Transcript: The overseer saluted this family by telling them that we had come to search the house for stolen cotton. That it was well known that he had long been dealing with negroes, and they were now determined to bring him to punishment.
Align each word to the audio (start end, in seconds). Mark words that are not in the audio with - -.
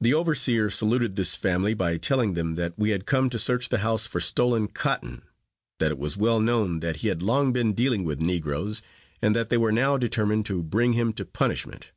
The 0.00 0.12
overseer 0.12 0.70
saluted 0.70 1.14
this 1.14 1.36
family 1.36 1.72
by 1.72 1.98
telling 1.98 2.34
them 2.34 2.56
that 2.56 2.76
we 2.76 2.90
had 2.90 3.06
come 3.06 3.30
to 3.30 3.38
search 3.38 3.68
the 3.68 3.78
house 3.78 4.04
for 4.04 4.18
stolen 4.18 4.66
cotton. 4.66 5.22
That 5.78 5.92
it 5.92 5.98
was 5.98 6.16
well 6.16 6.40
known 6.40 6.80
that 6.80 6.96
he 6.96 7.06
had 7.14 7.22
long 7.22 7.52
been 7.52 7.72
dealing 7.72 8.02
with 8.02 8.20
negroes, 8.20 8.82
and 9.22 9.36
they 9.36 9.56
were 9.56 9.70
now 9.70 9.98
determined 9.98 10.46
to 10.46 10.64
bring 10.64 10.94
him 10.94 11.12
to 11.12 11.24
punishment. 11.24 11.92